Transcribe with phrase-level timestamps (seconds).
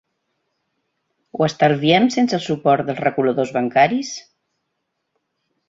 [1.39, 4.13] Ho estalviem sense el suport dels reguladors bancaris?